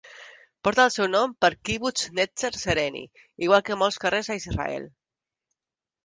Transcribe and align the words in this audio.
Porta 0.67 0.83
el 0.87 0.91
seu 0.93 1.07
nom 1.15 1.33
per 1.43 1.49
Kibbutz 1.67 2.07
Netzer 2.19 2.49
Sereni, 2.61 3.01
igual 3.47 3.61
que 3.67 3.77
molts 3.83 4.01
carrers 4.05 4.31
a 4.31 4.39
Israel. 4.39 4.89